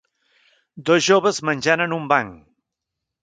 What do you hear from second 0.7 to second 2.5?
dos joves menjant en un banc.